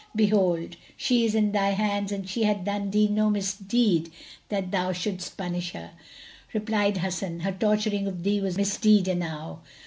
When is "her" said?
5.73-5.91, 7.41-7.51